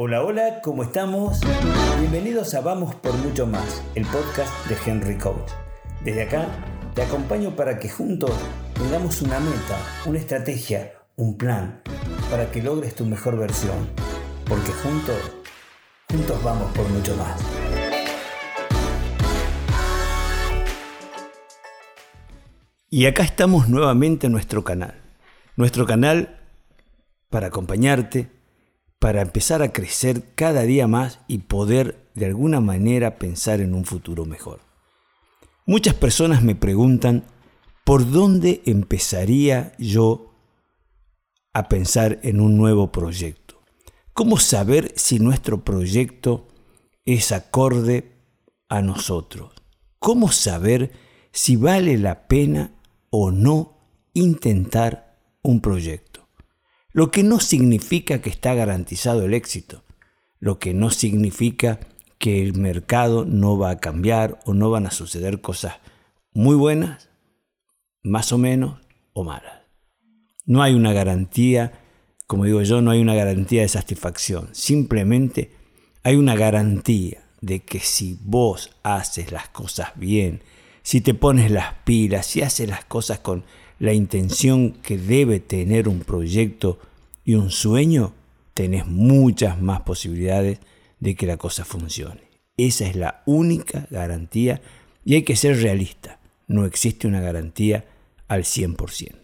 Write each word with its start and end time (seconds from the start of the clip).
Hola, 0.00 0.22
hola, 0.22 0.60
¿cómo 0.62 0.84
estamos? 0.84 1.40
Bienvenidos 1.98 2.54
a 2.54 2.60
Vamos 2.60 2.94
por 2.94 3.12
Mucho 3.14 3.48
Más, 3.48 3.82
el 3.96 4.06
podcast 4.06 4.68
de 4.68 4.76
Henry 4.86 5.18
Coach. 5.18 5.50
Desde 6.04 6.22
acá 6.22 6.46
te 6.94 7.02
acompaño 7.02 7.56
para 7.56 7.80
que 7.80 7.88
juntos 7.88 8.30
tengamos 8.74 9.20
una 9.22 9.40
meta, 9.40 9.76
una 10.06 10.20
estrategia, 10.20 10.92
un 11.16 11.36
plan, 11.36 11.82
para 12.30 12.48
que 12.48 12.62
logres 12.62 12.94
tu 12.94 13.06
mejor 13.06 13.36
versión. 13.38 13.88
Porque 14.48 14.70
juntos, 14.70 15.16
juntos 16.08 16.44
vamos 16.44 16.70
por 16.76 16.88
mucho 16.90 17.16
más. 17.16 17.40
Y 22.88 23.06
acá 23.06 23.24
estamos 23.24 23.68
nuevamente 23.68 24.28
en 24.28 24.32
nuestro 24.32 24.62
canal. 24.62 24.94
Nuestro 25.56 25.86
canal 25.86 26.38
para 27.30 27.48
acompañarte, 27.48 28.37
para 28.98 29.22
empezar 29.22 29.62
a 29.62 29.72
crecer 29.72 30.34
cada 30.34 30.62
día 30.62 30.86
más 30.86 31.20
y 31.28 31.38
poder 31.38 32.08
de 32.14 32.26
alguna 32.26 32.60
manera 32.60 33.18
pensar 33.18 33.60
en 33.60 33.74
un 33.74 33.84
futuro 33.84 34.24
mejor. 34.24 34.60
Muchas 35.66 35.94
personas 35.94 36.42
me 36.42 36.54
preguntan 36.54 37.24
por 37.84 38.10
dónde 38.10 38.62
empezaría 38.66 39.72
yo 39.78 40.34
a 41.52 41.68
pensar 41.68 42.18
en 42.22 42.40
un 42.40 42.56
nuevo 42.56 42.92
proyecto. 42.92 43.62
¿Cómo 44.12 44.38
saber 44.38 44.92
si 44.96 45.18
nuestro 45.18 45.64
proyecto 45.64 46.48
es 47.04 47.32
acorde 47.32 48.12
a 48.68 48.82
nosotros? 48.82 49.52
¿Cómo 49.98 50.32
saber 50.32 50.92
si 51.32 51.56
vale 51.56 51.98
la 51.98 52.26
pena 52.26 52.72
o 53.10 53.30
no 53.30 53.78
intentar 54.12 55.18
un 55.42 55.60
proyecto. 55.60 56.07
Lo 56.98 57.12
que 57.12 57.22
no 57.22 57.38
significa 57.38 58.20
que 58.20 58.28
está 58.28 58.54
garantizado 58.54 59.24
el 59.24 59.32
éxito, 59.32 59.84
lo 60.40 60.58
que 60.58 60.74
no 60.74 60.90
significa 60.90 61.78
que 62.18 62.42
el 62.42 62.54
mercado 62.54 63.24
no 63.24 63.56
va 63.56 63.70
a 63.70 63.78
cambiar 63.78 64.40
o 64.46 64.52
no 64.52 64.68
van 64.68 64.84
a 64.84 64.90
suceder 64.90 65.40
cosas 65.40 65.74
muy 66.32 66.56
buenas, 66.56 67.08
más 68.02 68.32
o 68.32 68.38
menos, 68.38 68.80
o 69.12 69.22
malas. 69.22 69.60
No 70.44 70.60
hay 70.60 70.74
una 70.74 70.92
garantía, 70.92 71.84
como 72.26 72.46
digo 72.46 72.62
yo, 72.62 72.80
no 72.80 72.90
hay 72.90 73.00
una 73.00 73.14
garantía 73.14 73.62
de 73.62 73.68
satisfacción. 73.68 74.48
Simplemente 74.50 75.52
hay 76.02 76.16
una 76.16 76.34
garantía 76.34 77.22
de 77.40 77.60
que 77.60 77.78
si 77.78 78.18
vos 78.24 78.70
haces 78.82 79.30
las 79.30 79.48
cosas 79.50 79.92
bien, 79.94 80.42
si 80.82 81.00
te 81.00 81.14
pones 81.14 81.52
las 81.52 81.74
pilas, 81.84 82.26
si 82.26 82.42
haces 82.42 82.68
las 82.68 82.84
cosas 82.86 83.20
con 83.20 83.44
la 83.78 83.92
intención 83.92 84.72
que 84.72 84.98
debe 84.98 85.38
tener 85.38 85.88
un 85.88 86.00
proyecto 86.00 86.80
y 87.28 87.34
un 87.34 87.50
sueño, 87.50 88.14
tenés 88.54 88.86
muchas 88.86 89.60
más 89.60 89.82
posibilidades 89.82 90.60
de 90.98 91.14
que 91.14 91.26
la 91.26 91.36
cosa 91.36 91.66
funcione. 91.66 92.22
Esa 92.56 92.86
es 92.86 92.96
la 92.96 93.22
única 93.26 93.86
garantía 93.90 94.62
y 95.04 95.14
hay 95.14 95.24
que 95.24 95.36
ser 95.36 95.60
realista. 95.60 96.20
No 96.46 96.64
existe 96.64 97.06
una 97.06 97.20
garantía 97.20 97.84
al 98.28 98.44
100%. 98.44 99.14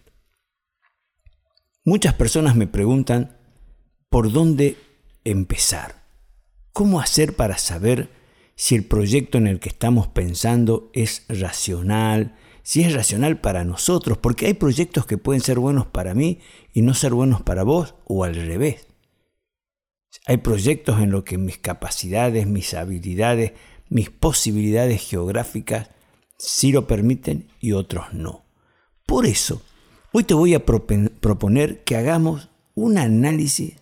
Muchas 1.86 2.12
personas 2.12 2.56
me 2.56 2.66
preguntan 2.66 3.38
por 4.10 4.30
dónde 4.30 4.76
empezar. 5.24 6.04
¿Cómo 6.74 7.00
hacer 7.00 7.34
para 7.34 7.56
saber 7.56 8.10
si 8.54 8.74
el 8.74 8.84
proyecto 8.84 9.38
en 9.38 9.46
el 9.46 9.60
que 9.60 9.70
estamos 9.70 10.08
pensando 10.08 10.90
es 10.92 11.24
racional, 11.30 12.36
si 12.64 12.82
es 12.82 12.94
racional 12.94 13.40
para 13.40 13.62
nosotros, 13.62 14.18
porque 14.18 14.46
hay 14.46 14.54
proyectos 14.54 15.04
que 15.04 15.18
pueden 15.18 15.42
ser 15.42 15.58
buenos 15.58 15.86
para 15.86 16.14
mí 16.14 16.40
y 16.72 16.80
no 16.80 16.94
ser 16.94 17.12
buenos 17.12 17.42
para 17.42 17.62
vos, 17.62 17.94
o 18.06 18.24
al 18.24 18.34
revés. 18.34 18.86
Hay 20.26 20.38
proyectos 20.38 21.00
en 21.00 21.10
los 21.10 21.24
que 21.24 21.36
mis 21.36 21.58
capacidades, 21.58 22.46
mis 22.46 22.72
habilidades, 22.72 23.52
mis 23.90 24.08
posibilidades 24.08 25.02
geográficas 25.02 25.90
sí 26.38 26.72
lo 26.72 26.86
permiten 26.86 27.48
y 27.60 27.72
otros 27.72 28.12
no. 28.14 28.44
Por 29.06 29.26
eso, 29.26 29.62
hoy 30.12 30.24
te 30.24 30.32
voy 30.32 30.54
a 30.54 30.64
proponer 30.64 31.84
que 31.84 31.96
hagamos 31.96 32.48
un 32.74 32.96
análisis 32.96 33.74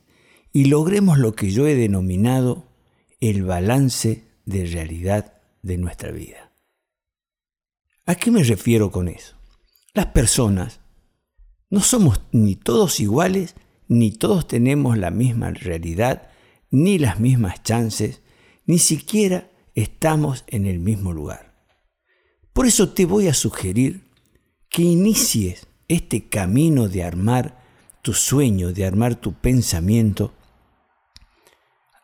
y 0.52 0.64
logremos 0.64 1.18
lo 1.18 1.34
que 1.34 1.52
yo 1.52 1.68
he 1.68 1.76
denominado 1.76 2.66
el 3.20 3.44
balance 3.44 4.24
de 4.44 4.66
realidad 4.66 5.34
de 5.62 5.78
nuestra 5.78 6.10
vida. 6.10 6.51
¿A 8.04 8.16
qué 8.16 8.32
me 8.32 8.42
refiero 8.42 8.90
con 8.90 9.06
eso? 9.08 9.36
Las 9.94 10.06
personas 10.06 10.80
no 11.70 11.80
somos 11.80 12.20
ni 12.32 12.56
todos 12.56 12.98
iguales, 12.98 13.54
ni 13.86 14.10
todos 14.10 14.48
tenemos 14.48 14.98
la 14.98 15.10
misma 15.10 15.50
realidad, 15.52 16.30
ni 16.70 16.98
las 16.98 17.20
mismas 17.20 17.62
chances, 17.62 18.20
ni 18.66 18.78
siquiera 18.78 19.50
estamos 19.74 20.42
en 20.48 20.66
el 20.66 20.80
mismo 20.80 21.12
lugar. 21.12 21.64
Por 22.52 22.66
eso 22.66 22.88
te 22.88 23.06
voy 23.06 23.28
a 23.28 23.34
sugerir 23.34 24.04
que 24.68 24.82
inicies 24.82 25.68
este 25.86 26.28
camino 26.28 26.88
de 26.88 27.04
armar 27.04 27.62
tu 28.02 28.14
sueño, 28.14 28.72
de 28.72 28.84
armar 28.84 29.14
tu 29.14 29.32
pensamiento, 29.34 30.34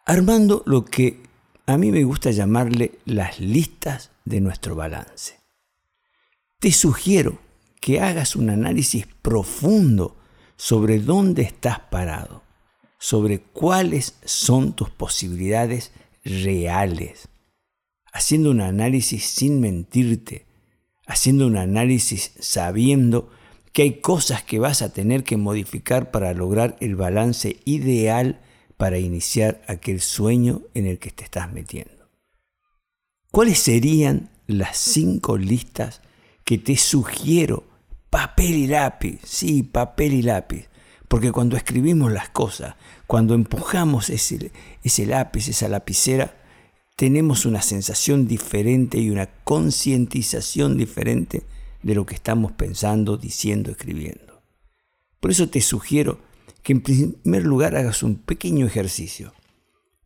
armando 0.07 0.63
lo 0.65 0.85
que 0.85 1.23
a 1.67 1.77
mí 1.77 1.91
me 1.91 2.05
gusta 2.05 2.31
llamarle 2.31 3.01
las 3.05 3.41
listas 3.41 4.13
de 4.25 4.41
nuestro 4.41 4.77
balance. 4.77 5.38
Te 6.61 6.73
sugiero 6.73 7.39
que 7.81 8.01
hagas 8.01 8.35
un 8.35 8.51
análisis 8.51 9.07
profundo 9.23 10.17
sobre 10.57 10.99
dónde 10.99 11.43
estás 11.43 11.79
parado, 11.79 12.43
sobre 12.99 13.41
cuáles 13.41 14.19
son 14.25 14.75
tus 14.75 14.91
posibilidades 14.91 15.93
reales, 16.25 17.29
haciendo 18.13 18.51
un 18.51 18.61
análisis 18.61 19.25
sin 19.25 19.61
mentirte, 19.61 20.47
haciendo 21.07 21.47
un 21.47 21.57
análisis 21.57 22.33
sabiendo 22.41 23.31
que 23.73 23.83
hay 23.83 24.01
cosas 24.01 24.43
que 24.43 24.59
vas 24.59 24.83
a 24.83 24.93
tener 24.93 25.23
que 25.23 25.37
modificar 25.37 26.11
para 26.11 26.35
lograr 26.35 26.77
el 26.81 26.97
balance 26.97 27.61
ideal 27.67 28.41
para 28.77 28.99
iniciar 28.99 29.63
aquel 29.69 30.01
sueño 30.01 30.63
en 30.75 30.87
el 30.87 30.99
que 30.99 31.13
te 31.13 31.23
estás 31.23 31.53
metiendo. 31.53 32.09
¿Cuáles 33.31 33.61
serían 33.61 34.31
las 34.49 34.77
cinco 34.77 35.39
listas 35.39 36.03
que 36.49 36.57
te 36.57 36.79
sugiero? 36.79 37.65
Papel 38.09 38.55
y 38.55 38.67
lápiz, 38.69 39.21
sí, 39.23 39.63
papel 39.63 40.15
y 40.15 40.23
lápiz. 40.23 40.71
Porque 41.07 41.31
cuando 41.31 41.59
escribimos 41.59 42.11
las 42.11 42.31
cosas, 42.31 42.77
cuando 43.07 43.35
empujamos 43.35 44.09
ese, 44.09 44.51
ese 44.83 45.05
lápiz, 45.05 45.49
esa 45.49 45.69
lapicera, 45.69 46.39
tenemos 46.97 47.45
una 47.45 47.61
sensación 47.61 48.27
diferente 48.27 48.97
y 48.97 49.11
una 49.11 49.27
concientización 49.45 50.79
diferente 50.79 51.43
de 51.83 51.95
lo 51.95 52.07
que 52.07 52.15
estamos 52.15 52.53
pensando, 52.53 53.19
diciendo, 53.19 53.71
escribiendo. 53.71 54.41
Por 55.21 55.31
eso 55.31 55.51
te 55.51 55.61
sugiero 55.61 56.19
que 56.63 56.73
en 56.73 56.81
primer 56.81 57.45
lugar 57.45 57.77
hagas 57.77 58.03
un 58.03 58.17
pequeño 58.17 58.65
ejercicio. 58.65 59.35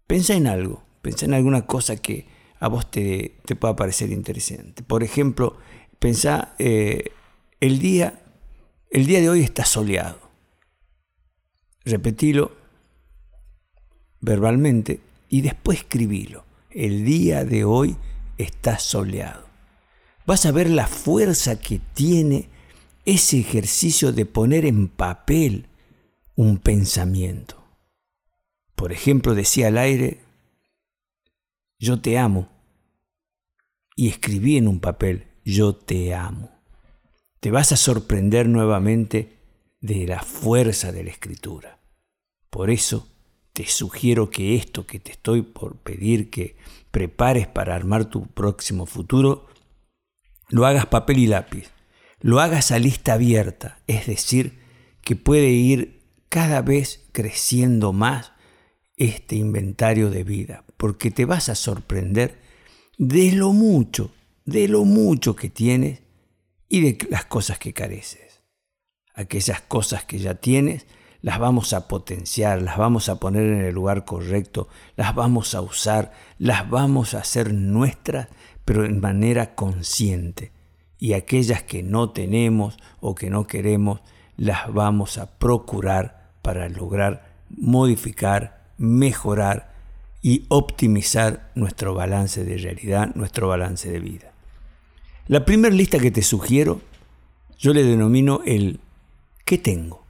Pensa 0.09 0.35
en 0.35 0.49
algo, 0.49 0.83
pensa 1.03 1.25
en 1.25 1.35
alguna 1.35 1.67
cosa 1.67 1.95
que 1.99 2.27
a 2.63 2.69
vos 2.69 2.89
te, 2.89 3.35
pueda 3.59 3.75
parecer 3.75 4.13
interesante. 4.13 4.85
Por 4.85 5.03
ejemplo, 5.03 5.57
pensá, 6.03 6.57
eh, 6.59 7.13
el, 7.61 7.79
día, 7.79 8.21
el 8.91 9.07
día 9.07 9.21
de 9.21 9.31
hoy 9.31 9.43
está 9.43 9.65
soleado. 9.65 10.19
Repetilo 11.85 12.51
verbalmente 14.21 15.01
y 15.29 15.43
después 15.43 15.79
escribilo. 15.79 16.45
El 16.71 17.05
día 17.05 17.45
de 17.45 17.65
hoy 17.65 17.97
está 18.37 18.81
soleado. 18.81 19.47
Vas 20.27 20.45
a 20.45 20.51
ver 20.51 20.71
la 20.71 20.89
fuerza 20.89 21.61
que 21.61 21.81
tiene 21.95 22.49
ese 23.05 23.39
ejercicio 23.39 24.13
de 24.13 24.27
poner 24.27 24.67
en 24.67 24.89
papel 24.89 25.67
un 26.35 26.59
pensamiento. 26.59 27.63
Por 28.75 28.91
ejemplo, 28.91 29.37
decía 29.37 29.69
al 29.69 29.79
aire, 29.79 30.19
yo 31.79 32.01
te 32.01 32.19
amo. 32.19 32.49
Y 33.95 34.09
escribí 34.09 34.57
en 34.57 34.67
un 34.67 34.81
papel, 34.81 35.32
yo 35.45 35.75
te 35.75 36.15
amo. 36.15 36.51
Te 37.41 37.51
vas 37.51 37.73
a 37.73 37.77
sorprender 37.77 38.49
nuevamente 38.49 39.39
de 39.81 40.07
la 40.07 40.23
fuerza 40.23 40.93
de 40.93 41.05
la 41.05 41.11
escritura. 41.11 41.81
Por 42.51 42.71
eso 42.71 43.09
te 43.53 43.67
sugiero 43.67 44.31
que 44.31 44.55
esto 44.57 44.87
que 44.87 44.99
te 44.99 45.13
estoy 45.13 45.43
por 45.43 45.77
pedir 45.79 46.31
que 46.31 46.57
prepares 46.91 47.47
para 47.47 47.75
armar 47.75 48.07
tu 48.07 48.27
próximo 48.27 48.87
futuro, 48.87 49.47
lo 50.49 50.67
hagas 50.67 50.87
papel 50.87 51.19
y 51.19 51.27
lápiz, 51.27 51.71
lo 52.21 52.41
hagas 52.41 52.71
a 52.71 52.79
lista 52.79 53.15
abierta, 53.15 53.81
es 53.87 54.07
decir, 54.07 54.61
que 55.03 55.17
puede 55.17 55.49
ir 55.49 56.03
cada 56.29 56.63
vez 56.63 57.09
creciendo 57.13 57.93
más 57.93 58.33
este 58.97 59.37
inventario 59.37 60.11
de 60.11 60.23
vida, 60.23 60.65
porque 60.77 61.11
te 61.11 61.25
vas 61.25 61.49
a 61.49 61.55
sorprender 61.55 62.41
de 62.99 63.33
lo 63.33 63.53
mucho, 63.53 64.13
de 64.45 64.69
lo 64.69 64.85
mucho 64.85 65.37
que 65.37 65.51
tienes 65.51 66.03
y 66.69 66.81
de 66.81 67.09
las 67.11 67.25
cosas 67.25 67.59
que 67.59 67.73
careces. 67.73 68.43
Aquellas 69.15 69.61
cosas 69.61 70.05
que 70.05 70.19
ya 70.19 70.35
tienes 70.35 70.87
las 71.21 71.39
vamos 71.39 71.73
a 71.73 71.87
potenciar, 71.87 72.63
las 72.63 72.77
vamos 72.77 73.09
a 73.09 73.21
poner 73.21 73.45
en 73.45 73.61
el 73.61 73.75
lugar 73.75 74.05
correcto, 74.05 74.69
las 74.97 75.15
vamos 75.15 75.55
a 75.55 75.61
usar, 75.61 76.13
las 76.39 76.69
vamos 76.69 77.15
a 77.15 77.19
hacer 77.19 77.55
nuestras, 77.55 78.29
pero 78.65 78.85
en 78.85 79.01
manera 79.01 79.55
consciente. 79.55 80.51
Y 80.99 81.13
aquellas 81.13 81.63
que 81.63 81.83
no 81.83 82.11
tenemos 82.11 82.77
o 83.01 83.15
que 83.15 83.31
no 83.31 83.47
queremos, 83.47 84.01
las 84.37 84.73
vamos 84.73 85.19
a 85.19 85.39
procurar 85.39 86.33
para 86.43 86.69
lograr 86.69 87.33
modificar, 87.57 88.73
mejorar 88.79 89.73
y 90.23 90.47
optimizar 90.49 91.51
nuestro 91.55 91.95
balance 91.95 92.45
de 92.45 92.57
realidad, 92.57 93.15
nuestro 93.15 93.49
balance 93.49 93.91
de 93.91 94.01
vida. 94.01 94.32
La 95.29 95.45
primera 95.45 95.75
lista 95.75 96.01
que 96.01 96.11
te 96.11 96.23
sugiero, 96.23 96.81
yo 97.57 97.73
le 97.73 97.85
denomino 97.85 98.41
el 98.45 98.81
¿qué 99.45 99.57
tengo? 99.57 100.05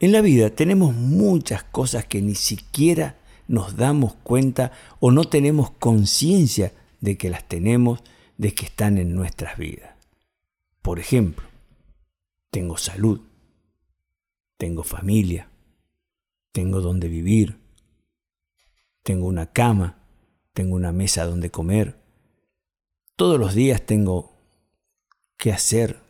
En 0.00 0.12
la 0.12 0.20
vida 0.20 0.50
tenemos 0.50 0.94
muchas 0.94 1.64
cosas 1.64 2.04
que 2.04 2.20
ni 2.20 2.34
siquiera 2.34 3.18
nos 3.48 3.76
damos 3.76 4.14
cuenta 4.14 4.72
o 5.00 5.10
no 5.10 5.24
tenemos 5.24 5.70
conciencia 5.70 6.72
de 7.00 7.16
que 7.16 7.30
las 7.30 7.48
tenemos, 7.48 8.02
de 8.36 8.54
que 8.54 8.66
están 8.66 8.98
en 8.98 9.14
nuestras 9.14 9.56
vidas. 9.56 9.94
Por 10.82 10.98
ejemplo, 10.98 11.46
tengo 12.50 12.76
salud, 12.76 13.22
tengo 14.58 14.82
familia, 14.82 15.48
tengo 16.52 16.80
donde 16.82 17.08
vivir, 17.08 17.58
tengo 19.02 19.26
una 19.26 19.46
cama, 19.52 20.04
tengo 20.52 20.76
una 20.76 20.92
mesa 20.92 21.24
donde 21.24 21.50
comer. 21.50 21.99
Todos 23.20 23.38
los 23.38 23.54
días 23.54 23.82
tengo 23.82 24.32
que 25.36 25.52
hacer, 25.52 26.00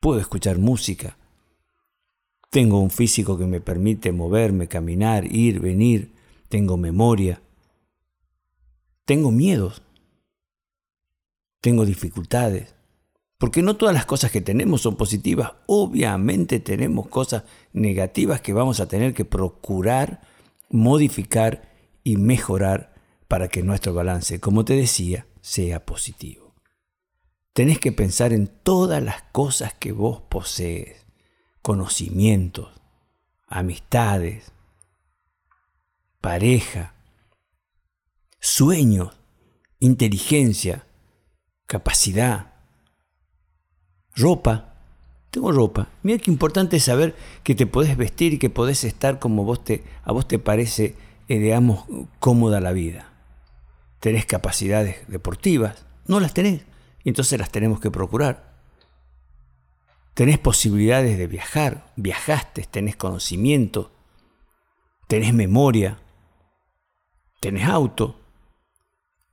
puedo 0.00 0.18
escuchar 0.18 0.58
música, 0.58 1.16
tengo 2.50 2.80
un 2.80 2.90
físico 2.90 3.38
que 3.38 3.46
me 3.46 3.60
permite 3.60 4.10
moverme, 4.10 4.66
caminar, 4.66 5.24
ir, 5.24 5.60
venir, 5.60 6.16
tengo 6.48 6.76
memoria, 6.76 7.42
tengo 9.04 9.30
miedos, 9.30 9.82
tengo 11.60 11.86
dificultades, 11.86 12.74
porque 13.38 13.62
no 13.62 13.76
todas 13.76 13.94
las 13.94 14.04
cosas 14.04 14.32
que 14.32 14.40
tenemos 14.40 14.80
son 14.80 14.96
positivas. 14.96 15.52
Obviamente 15.68 16.58
tenemos 16.58 17.06
cosas 17.06 17.44
negativas 17.72 18.40
que 18.40 18.52
vamos 18.52 18.80
a 18.80 18.88
tener 18.88 19.14
que 19.14 19.24
procurar 19.24 20.22
modificar 20.70 21.72
y 22.02 22.16
mejorar 22.16 22.96
para 23.28 23.46
que 23.46 23.62
nuestro 23.62 23.94
balance, 23.94 24.40
como 24.40 24.64
te 24.64 24.74
decía, 24.74 25.24
sea 25.46 25.86
positivo. 25.86 26.56
Tenés 27.52 27.78
que 27.78 27.92
pensar 27.92 28.32
en 28.32 28.48
todas 28.48 29.00
las 29.00 29.22
cosas 29.30 29.72
que 29.74 29.92
vos 29.92 30.20
posees, 30.22 31.06
conocimientos, 31.62 32.68
amistades, 33.46 34.50
pareja, 36.20 36.94
sueños, 38.40 39.16
inteligencia, 39.78 40.84
capacidad, 41.66 42.52
ropa. 44.16 44.74
Tengo 45.30 45.52
ropa. 45.52 45.90
Mira 46.02 46.18
qué 46.18 46.32
importante 46.32 46.78
es 46.78 46.84
saber 46.84 47.14
que 47.44 47.54
te 47.54 47.68
podés 47.68 47.96
vestir 47.96 48.34
y 48.34 48.38
que 48.38 48.50
podés 48.50 48.82
estar 48.82 49.20
como 49.20 49.44
vos 49.44 49.62
te, 49.62 49.84
a 50.02 50.10
vos 50.10 50.26
te 50.26 50.40
parece, 50.40 50.96
eh, 51.28 51.38
digamos, 51.38 51.84
cómoda 52.18 52.60
la 52.60 52.72
vida. 52.72 53.15
Tenés 54.00 54.26
capacidades 54.26 55.06
deportivas, 55.08 55.86
no 56.06 56.20
las 56.20 56.34
tenés, 56.34 56.62
entonces 57.04 57.38
las 57.38 57.50
tenemos 57.50 57.80
que 57.80 57.90
procurar. 57.90 58.56
Tenés 60.14 60.38
posibilidades 60.38 61.18
de 61.18 61.26
viajar, 61.26 61.92
viajaste, 61.96 62.62
tenés 62.70 62.96
conocimiento, 62.96 63.92
tenés 65.08 65.34
memoria, 65.34 65.98
tenés 67.40 67.68
auto. 67.68 68.18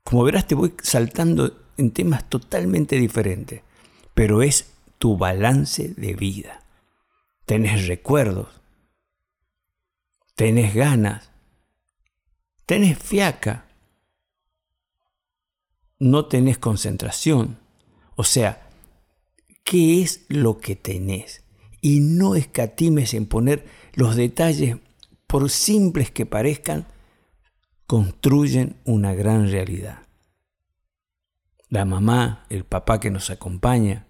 Como 0.04 0.24
verás, 0.24 0.48
te 0.48 0.56
voy 0.56 0.74
saltando 0.81 1.63
en 1.77 1.92
temas 1.92 2.30
totalmente 2.30 2.98
diferentes, 2.98 3.62
pero 4.13 4.42
es 4.42 4.74
tu 4.98 5.18
balance 5.18 5.94
de 5.95 6.13
vida. 6.13 6.63
Tenés 7.45 7.88
recuerdos, 7.88 8.62
tenés 10.36 10.74
ganas, 10.74 11.31
tenés 12.65 12.98
fiaca, 12.98 13.65
no 16.03 16.25
tenés 16.25 16.57
concentración. 16.57 17.57
O 18.15 18.23
sea, 18.23 18.69
¿qué 19.63 20.01
es 20.01 20.25
lo 20.27 20.57
que 20.57 20.75
tenés? 20.75 21.44
Y 21.81 22.01
no 22.01 22.35
escatimes 22.35 23.13
en 23.13 23.25
poner 23.25 23.65
los 23.94 24.15
detalles, 24.15 24.77
por 25.27 25.50
simples 25.50 26.11
que 26.11 26.25
parezcan, 26.25 26.85
construyen 27.88 28.75
una 28.85 29.13
gran 29.13 29.50
realidad. 29.50 30.03
La 31.69 31.85
mamá, 31.85 32.45
el 32.50 32.65
papá 32.65 33.00
que 33.00 33.09
nos 33.09 33.29
acompaña, 33.29 34.05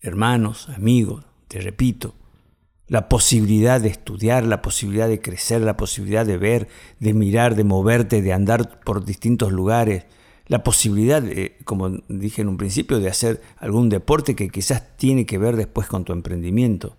hermanos, 0.00 0.68
amigos, 0.70 1.24
te 1.46 1.60
repito, 1.60 2.14
la 2.86 3.08
posibilidad 3.08 3.80
de 3.80 3.88
estudiar, 3.88 4.44
la 4.44 4.62
posibilidad 4.62 5.08
de 5.08 5.20
crecer, 5.20 5.60
la 5.62 5.76
posibilidad 5.76 6.26
de 6.26 6.36
ver, 6.36 6.68
de 7.00 7.14
mirar, 7.14 7.54
de 7.54 7.64
moverte, 7.64 8.20
de 8.20 8.32
andar 8.32 8.80
por 8.80 9.04
distintos 9.04 9.52
lugares, 9.52 10.04
la 10.46 10.62
posibilidad, 10.62 11.22
como 11.64 11.88
dije 12.08 12.42
en 12.42 12.48
un 12.48 12.58
principio, 12.58 13.00
de 13.00 13.08
hacer 13.08 13.40
algún 13.56 13.88
deporte 13.88 14.36
que 14.36 14.50
quizás 14.50 14.96
tiene 14.98 15.24
que 15.24 15.38
ver 15.38 15.56
después 15.56 15.86
con 15.88 16.04
tu 16.04 16.12
emprendimiento, 16.12 16.98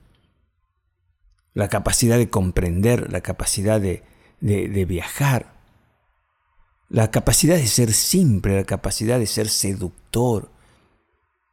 la 1.53 1.67
capacidad 1.67 2.17
de 2.17 2.29
comprender, 2.29 3.11
la 3.11 3.21
capacidad 3.21 3.79
de, 3.79 4.03
de 4.39 4.85
viajar, 4.85 5.53
la 6.89 7.11
capacidad 7.11 7.55
de 7.55 7.67
ser 7.67 7.93
simple, 7.93 8.55
la 8.55 8.63
capacidad 8.63 9.19
de 9.19 9.27
ser 9.27 9.49
seductor, 9.49 10.51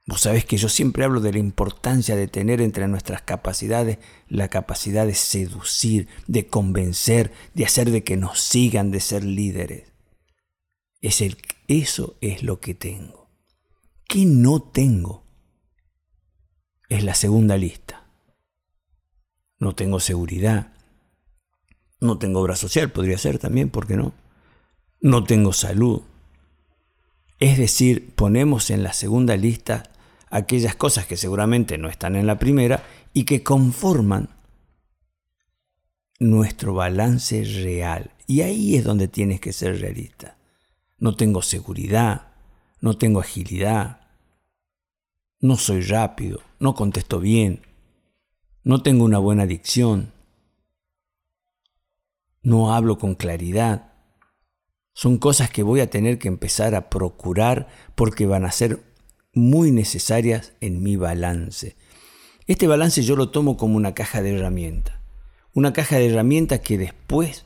Vos 0.04 0.22
sabés 0.22 0.44
que 0.44 0.56
yo 0.56 0.68
siempre 0.68 1.04
hablo 1.04 1.20
de 1.20 1.32
la 1.32 1.38
importancia 1.38 2.16
de 2.16 2.26
tener 2.26 2.60
entre 2.60 2.88
nuestras 2.88 3.22
capacidades 3.22 3.98
la 4.28 4.48
capacidad 4.48 5.06
de 5.06 5.14
seducir, 5.14 6.08
de 6.26 6.48
convencer, 6.48 7.32
de 7.54 7.64
hacer 7.64 7.90
de 7.90 8.02
que 8.02 8.16
nos 8.16 8.40
sigan, 8.40 8.90
de 8.90 9.00
ser 9.00 9.22
líderes. 9.22 9.92
Es 11.00 11.20
el, 11.20 11.36
eso 11.68 12.16
es 12.20 12.42
lo 12.42 12.58
que 12.60 12.74
tengo. 12.74 13.28
¿Qué 14.08 14.26
no 14.26 14.60
tengo? 14.60 15.22
Es 16.88 17.04
la 17.04 17.14
segunda 17.14 17.56
lista. 17.56 18.06
No 19.58 19.76
tengo 19.76 20.00
seguridad. 20.00 20.72
No 22.00 22.18
tengo 22.18 22.40
obra 22.40 22.56
social, 22.56 22.90
podría 22.90 23.18
ser 23.18 23.38
también, 23.38 23.70
¿por 23.70 23.86
qué 23.86 23.96
no? 23.96 24.12
No 25.00 25.22
tengo 25.22 25.52
salud. 25.52 26.02
Es 27.38 27.58
decir, 27.58 28.12
ponemos 28.14 28.70
en 28.70 28.82
la 28.82 28.92
segunda 28.92 29.36
lista 29.36 29.91
aquellas 30.32 30.74
cosas 30.74 31.06
que 31.06 31.18
seguramente 31.18 31.76
no 31.76 31.88
están 31.88 32.16
en 32.16 32.26
la 32.26 32.38
primera 32.38 32.82
y 33.12 33.24
que 33.24 33.42
conforman 33.42 34.30
nuestro 36.18 36.72
balance 36.72 37.44
real. 37.44 38.12
Y 38.26 38.40
ahí 38.40 38.76
es 38.76 38.84
donde 38.84 39.08
tienes 39.08 39.40
que 39.40 39.52
ser 39.52 39.78
realista. 39.78 40.38
No 40.98 41.16
tengo 41.16 41.42
seguridad, 41.42 42.32
no 42.80 42.96
tengo 42.96 43.20
agilidad, 43.20 44.08
no 45.38 45.58
soy 45.58 45.82
rápido, 45.82 46.40
no 46.58 46.74
contesto 46.74 47.20
bien, 47.20 47.66
no 48.64 48.82
tengo 48.82 49.04
una 49.04 49.18
buena 49.18 49.44
dicción, 49.44 50.12
no 52.40 52.72
hablo 52.72 52.96
con 52.96 53.16
claridad. 53.16 53.92
Son 54.94 55.18
cosas 55.18 55.50
que 55.50 55.62
voy 55.62 55.80
a 55.80 55.90
tener 55.90 56.18
que 56.18 56.28
empezar 56.28 56.74
a 56.74 56.88
procurar 56.88 57.68
porque 57.94 58.24
van 58.24 58.46
a 58.46 58.52
ser 58.52 58.91
muy 59.34 59.70
necesarias 59.70 60.52
en 60.60 60.82
mi 60.82 60.96
balance. 60.96 61.76
Este 62.46 62.66
balance 62.66 63.02
yo 63.02 63.16
lo 63.16 63.30
tomo 63.30 63.56
como 63.56 63.76
una 63.76 63.94
caja 63.94 64.22
de 64.22 64.36
herramientas. 64.36 64.96
Una 65.54 65.72
caja 65.72 65.96
de 65.96 66.08
herramientas 66.08 66.60
que 66.60 66.78
después 66.78 67.44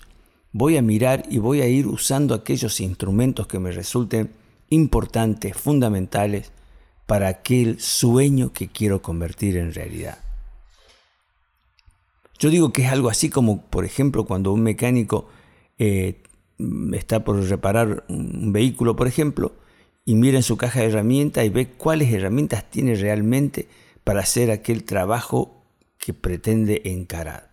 voy 0.53 0.77
a 0.77 0.83
mirar 0.83 1.25
y 1.29 1.39
voy 1.39 1.61
a 1.61 1.69
ir 1.69 1.87
usando 1.87 2.35
aquellos 2.35 2.81
instrumentos 2.81 3.47
que 3.47 3.59
me 3.59 3.73
resulten 3.73 4.31
importantes, 4.71 5.57
fundamentales 5.57 6.51
para 7.07 7.29
aquel 7.29 7.81
sueño 7.81 8.53
que 8.53 8.69
quiero 8.69 9.03
convertir 9.03 9.57
en 9.57 9.75
realidad. 9.75 10.19
Yo 12.39 12.51
digo 12.51 12.73
que 12.73 12.83
es 12.83 12.91
algo 12.91 13.09
así 13.09 13.31
como, 13.31 13.63
por 13.63 13.85
ejemplo, 13.85 14.25
cuando 14.25 14.53
un 14.53 14.63
mecánico 14.63 15.29
eh, 15.79 16.23
está 16.93 17.25
por 17.25 17.43
reparar 17.43 18.05
un 18.09 18.53
vehículo, 18.53 18.97
por 18.97 19.07
ejemplo, 19.07 19.53
y 20.07 20.15
mira 20.15 20.39
en 20.39 20.45
su 20.45 20.57
caja 20.57 20.81
de 20.81 20.87
herramientas 20.87 21.45
y 21.45 21.51
ve 21.51 21.69
cuáles 21.69 22.15
herramientas 22.15 22.71
tiene 22.71 22.95
realmente 22.95 23.69
para 24.05 24.21
hacer 24.21 24.53
aquel 24.53 24.85
trabajo 24.85 25.65
que 25.99 26.15
pretende 26.15 26.83
encarar. 26.85 27.51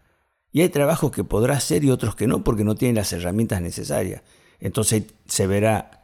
Y 0.52 0.62
hay 0.62 0.70
trabajos 0.70 1.12
que 1.12 1.24
podrá 1.24 1.56
hacer 1.56 1.84
y 1.84 1.90
otros 1.90 2.16
que 2.16 2.28
no 2.28 2.44
porque 2.44 2.64
no 2.64 2.76
tienen 2.76 2.96
las 2.96 3.12
herramientas 3.12 3.60
necesarias. 3.60 4.22
Entonces 4.60 5.06
se 5.26 5.48
verá 5.48 6.04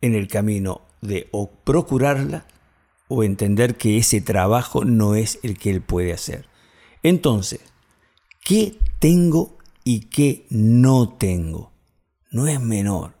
en 0.00 0.14
el 0.14 0.28
camino 0.28 0.82
de 1.00 1.28
o 1.32 1.50
procurarla 1.50 2.46
o 3.08 3.24
entender 3.24 3.74
que 3.74 3.98
ese 3.98 4.20
trabajo 4.20 4.84
no 4.84 5.16
es 5.16 5.40
el 5.42 5.58
que 5.58 5.70
él 5.70 5.80
puede 5.80 6.12
hacer. 6.12 6.46
Entonces, 7.02 7.60
¿qué 8.44 8.78
tengo 9.00 9.58
y 9.82 10.02
qué 10.02 10.46
no 10.48 11.08
tengo? 11.08 11.72
No 12.30 12.46
es 12.46 12.60
menor. 12.60 13.19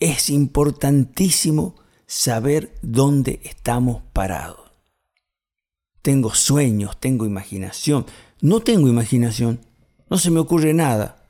Es 0.00 0.30
importantísimo 0.30 1.74
saber 2.06 2.78
dónde 2.82 3.40
estamos 3.44 4.02
parados. 4.12 4.70
Tengo 6.02 6.34
sueños, 6.34 6.98
tengo 6.98 7.26
imaginación. 7.26 8.06
No 8.40 8.60
tengo 8.60 8.88
imaginación, 8.88 9.60
no 10.08 10.16
se 10.16 10.30
me 10.30 10.38
ocurre 10.38 10.72
nada. 10.72 11.26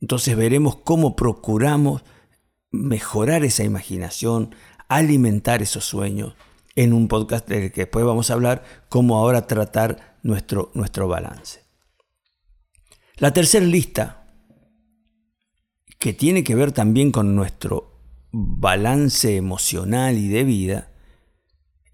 Entonces 0.00 0.36
veremos 0.36 0.76
cómo 0.76 1.16
procuramos 1.16 2.02
mejorar 2.70 3.44
esa 3.44 3.64
imaginación, 3.64 4.54
alimentar 4.88 5.60
esos 5.60 5.84
sueños 5.84 6.34
en 6.76 6.92
un 6.92 7.08
podcast 7.08 7.48
del 7.48 7.72
que 7.72 7.82
después 7.82 8.04
vamos 8.04 8.30
a 8.30 8.34
hablar 8.34 8.64
cómo 8.88 9.18
ahora 9.18 9.46
tratar 9.46 10.18
nuestro, 10.22 10.70
nuestro 10.74 11.08
balance. 11.08 11.60
La 13.16 13.32
tercera 13.32 13.66
lista, 13.66 14.19
que 16.00 16.14
tiene 16.14 16.42
que 16.42 16.54
ver 16.54 16.72
también 16.72 17.12
con 17.12 17.36
nuestro 17.36 17.92
balance 18.32 19.36
emocional 19.36 20.16
y 20.16 20.28
de 20.28 20.44
vida, 20.44 20.88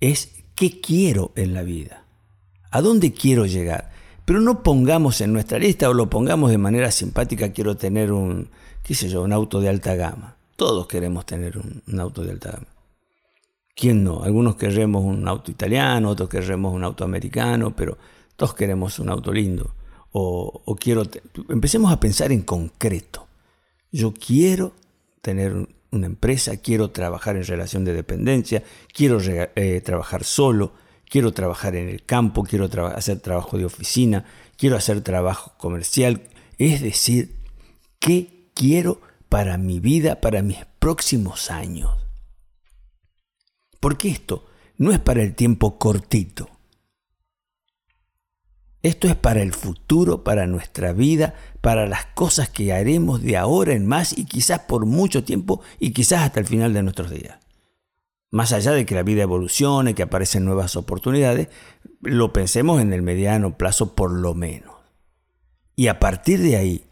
es 0.01 0.45
qué 0.55 0.81
quiero 0.81 1.33
en 1.35 1.55
la 1.55 1.65
vida, 1.65 2.05
a 2.71 2.81
dónde 2.81 3.13
quiero 3.13 3.47
llegar. 3.47 3.91
Pero 4.25 4.41
no 4.41 4.63
pongamos 4.63 5.21
en 5.21 5.33
nuestra 5.33 5.59
lista 5.59 5.91
o 5.91 5.95
lo 5.95 6.09
pongamos 6.09 6.51
de 6.51 6.59
manera 6.59 6.93
simpática, 6.93 7.53
quiero 7.53 7.77
tener 7.77 8.13
un, 8.13 8.49
qué 8.85 8.95
sé 8.95 9.09
yo, 9.09 9.23
un 9.23 9.33
auto 9.33 9.61
de 9.61 9.69
alta 9.69 9.97
gama. 9.97 10.37
Todos 10.55 10.87
queremos 10.87 11.27
tener 11.27 11.59
un, 11.59 12.01
auto 12.01 12.23
de 12.23 12.31
alta 12.31 12.53
gama. 12.53 12.67
¿Quién 13.75 14.05
no? 14.05 14.23
Algunos 14.23 14.55
queremos 14.55 15.05
un 15.05 15.27
auto 15.27 15.51
italiano, 15.51 16.11
otros 16.11 16.29
queremos 16.29 16.73
un 16.73 16.85
auto 16.85 17.05
americano, 17.05 17.75
pero 17.75 17.99
todos 18.37 18.55
queremos 18.55 19.01
un 19.01 19.09
auto 19.09 19.33
lindo. 19.33 19.75
O, 20.13 20.77
quiero, 20.81 21.03
empecemos 21.49 21.93
a 21.93 22.01
pensar 22.01 22.31
en 22.33 22.43
concreto. 22.43 23.25
Yo 23.97 24.12
quiero 24.12 24.75
tener 25.23 25.69
una 25.91 26.05
empresa, 26.05 26.59
quiero 26.59 26.91
trabajar 26.91 27.35
en 27.37 27.45
relación 27.45 27.87
de 27.87 27.95
dependencia, 27.95 28.62
quiero 28.93 29.21
eh, 29.23 29.81
trabajar 29.83 30.23
solo, 30.23 30.75
quiero 31.09 31.33
trabajar 31.33 31.76
en 31.76 31.88
el 31.88 32.05
campo, 32.05 32.43
quiero 32.43 32.69
hacer 32.88 33.21
trabajo 33.21 33.57
de 33.57 33.65
oficina, 33.65 34.26
quiero 34.59 34.76
hacer 34.76 35.00
trabajo 35.00 35.55
comercial. 35.57 36.29
Es 36.59 36.83
decir, 36.83 37.37
¿qué 37.99 38.50
quiero 38.53 39.00
para 39.31 39.57
mi 39.57 39.81
vida, 39.81 40.21
para 40.21 40.43
mis 40.43 40.59
próximos 40.79 41.50
años? 41.50 41.88
Porque 43.81 44.11
esto 44.11 44.45
no 44.76 44.93
es 44.93 44.99
para 44.99 45.23
el 45.23 45.35
tiempo 45.35 45.79
cortito. 45.79 46.50
Esto 48.87 49.09
es 49.09 49.16
para 49.16 49.43
el 49.43 49.52
futuro, 49.52 50.23
para 50.23 50.47
nuestra 50.47 50.93
vida, 50.93 51.35
para 51.61 51.88
las 51.88 52.07
cosas 52.07 52.49
que 52.49 52.73
haremos 52.73 53.21
de 53.21 53.37
ahora 53.37 53.73
en 53.73 53.85
más 53.85 54.16
y 54.16 54.26
quizás 54.26 54.61
por 54.61 54.87
mucho 54.87 55.25
tiempo 55.25 55.61
y 55.81 55.90
quizás 55.90 56.23
hasta 56.23 56.38
el 56.38 56.47
final 56.47 56.73
de 56.73 56.85
nuestros 56.85 57.11
días. 57.11 57.37
Más 58.31 58.52
allá 58.52 58.71
de 58.71 58.87
que 58.87 58.95
la 58.95 59.02
vida 59.02 59.25
evolucione, 59.25 59.97
que 59.97 60.05
aparecen 60.05 60.45
nuevas 60.45 60.76
oportunidades, 60.76 61.49
lo 62.00 62.33
pensemos 62.33 62.81
en 62.81 62.93
el 62.93 63.02
mediano 63.02 63.59
plazo 63.59 63.97
por 63.97 64.12
lo 64.12 64.35
menos. 64.35 64.76
Y 65.75 65.88
a 65.88 65.99
partir 65.99 66.40
de 66.40 66.55
ahí, 66.57 66.85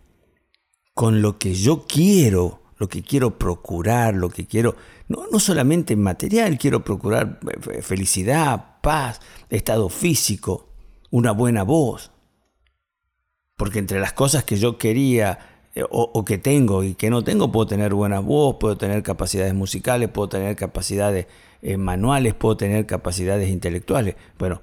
con 0.95 1.23
lo 1.23 1.39
que 1.39 1.55
yo 1.55 1.87
quiero, 1.87 2.61
lo 2.77 2.89
que 2.89 3.05
quiero 3.05 3.39
procurar, 3.39 4.17
lo 4.17 4.31
que 4.31 4.47
quiero, 4.47 4.75
no, 5.07 5.29
no 5.31 5.39
solamente 5.39 5.95
material, 5.95 6.59
quiero 6.59 6.83
procurar 6.83 7.39
eh, 7.71 7.83
felicidad, 7.83 8.81
paz, 8.83 9.21
estado 9.49 9.89
físico, 9.89 10.74
una 11.15 11.31
buena 11.31 11.63
voz. 11.63 12.11
Porque 13.57 13.79
entre 13.79 14.01
las 14.01 14.13
cosas 14.13 14.43
que 14.43 14.57
yo 14.57 14.79
quería 14.79 15.39
eh, 15.77 15.85
o, 15.89 16.25
que 16.25 16.39
tengo 16.39 16.83
y 16.83 16.97
que 16.97 17.09
no 17.09 17.23
tengo, 17.23 17.53
puedo 17.53 17.69
tener 17.69 17.95
buena 17.95 18.19
voz, 18.19 18.57
puedo 18.59 18.77
tener 18.77 19.05
capacidades 19.05 19.55
musicales, 19.55 20.09
puedo 20.09 20.29
tener 20.29 20.57
capacidades 20.57 21.29
eh, 21.63 21.77
manuales, 21.77 22.35
puedo 22.35 22.57
tener 22.57 22.85
capacidades 22.87 23.49
intelectuales. 23.49 24.17
Bueno, 24.41 24.61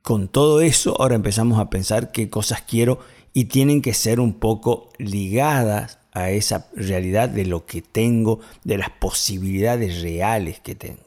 con 0.00 0.28
todo 0.28 0.62
eso 0.62 0.98
ahora 0.98 1.14
empezamos 1.14 1.58
a 1.58 1.68
pensar 1.68 2.10
qué 2.10 2.30
cosas 2.30 2.62
quiero 2.62 2.98
y 3.34 3.44
tienen 3.44 3.82
que 3.82 3.92
ser 3.92 4.18
un 4.18 4.32
poco 4.32 4.88
ligadas 4.96 5.98
a 6.12 6.30
esa 6.30 6.70
realidad 6.74 7.28
de 7.28 7.44
lo 7.44 7.66
que 7.66 7.82
tengo, 7.82 8.40
de 8.64 8.78
las 8.78 8.88
posibilidades 8.88 10.00
reales 10.00 10.58
que 10.58 10.74
tengo. 10.74 11.06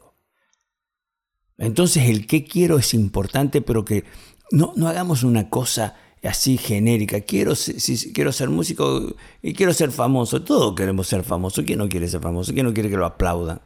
Entonces 1.60 2.08
el 2.08 2.26
qué 2.26 2.44
quiero 2.44 2.78
es 2.78 2.94
importante, 2.94 3.60
pero 3.60 3.84
que 3.84 4.04
no, 4.50 4.72
no 4.76 4.88
hagamos 4.88 5.22
una 5.22 5.48
cosa 5.48 5.94
así 6.22 6.58
genérica. 6.58 7.20
Quiero, 7.20 7.54
si, 7.54 8.12
quiero 8.12 8.32
ser 8.32 8.50
músico 8.50 9.14
y 9.42 9.54
quiero 9.54 9.72
ser 9.72 9.90
famoso. 9.90 10.42
Todos 10.42 10.74
queremos 10.74 11.06
ser 11.06 11.22
famosos. 11.22 11.64
¿Quién 11.64 11.78
no 11.78 11.88
quiere 11.88 12.08
ser 12.08 12.20
famoso? 12.20 12.52
¿Quién 12.52 12.66
no 12.66 12.74
quiere 12.74 12.90
que 12.90 12.96
lo 12.96 13.06
aplaudan? 13.06 13.60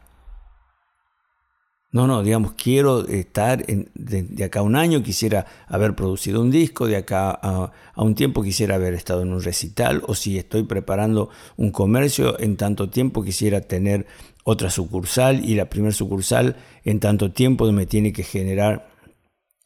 No, 1.91 2.07
no, 2.07 2.23
digamos, 2.23 2.55
quiero 2.61 3.07
estar 3.07 3.65
de, 3.65 4.43
acá 4.43 4.59
a 4.59 4.63
un 4.63 4.75
año, 4.75 5.01
quisiera 5.01 5.45
haber 5.65 5.95
producido 5.95 6.41
un 6.41 6.51
disco, 6.51 6.87
de 6.87 6.97
acá 6.97 7.29
a, 7.41 7.71
a, 7.93 8.03
un 8.03 8.15
tiempo 8.15 8.43
quisiera 8.43 8.75
haber 8.75 8.93
estado 8.93 9.21
en 9.21 9.31
un 9.31 9.41
recital, 9.41 10.03
o 10.05 10.13
si 10.13 10.37
estoy 10.37 10.63
preparando 10.63 11.29
un 11.55 11.71
comercio, 11.71 12.37
en 12.41 12.57
tanto 12.57 12.89
tiempo 12.89 13.23
quisiera 13.23 13.61
tener 13.61 14.07
otra 14.43 14.71
sucursal 14.71 15.47
y 15.47 15.55
la 15.55 15.69
primera 15.69 15.93
sucursal 15.93 16.57
en 16.83 16.99
tanto 16.99 17.31
tiempo 17.31 17.71
me 17.71 17.85
tiene 17.85 18.11
que 18.11 18.23
generar 18.23 18.94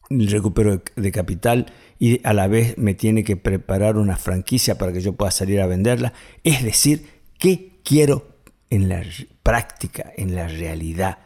recupero 0.09 0.81
de 0.95 1.11
capital 1.11 1.71
y 1.99 2.25
a 2.25 2.33
la 2.33 2.47
vez 2.47 2.77
me 2.77 2.93
tiene 2.93 3.23
que 3.23 3.37
preparar 3.37 3.97
una 3.97 4.17
franquicia 4.17 4.77
para 4.77 4.91
que 4.91 5.01
yo 5.01 5.13
pueda 5.13 5.31
salir 5.31 5.61
a 5.61 5.67
venderla. 5.67 6.13
Es 6.43 6.63
decir, 6.63 7.07
¿qué 7.37 7.79
quiero 7.83 8.27
en 8.69 8.89
la 8.89 9.03
práctica, 9.43 10.11
en 10.15 10.35
la 10.35 10.47
realidad? 10.47 11.19